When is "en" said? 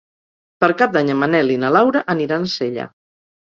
1.15-1.19